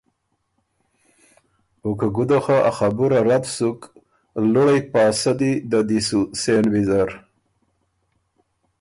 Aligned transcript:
او 1.83 1.89
که 1.99 2.07
ګُده 2.15 2.39
خه 2.45 2.57
ا 2.69 2.71
خبُره 2.77 3.19
رد 3.29 3.45
سُک، 3.55 3.79
لُوړئ 4.51 4.79
پاسدی 4.91 5.53
ده 5.69 5.79
دی 5.89 5.99
سُو 6.07 6.21
سېن 6.41 6.65
ویزر 6.73 7.09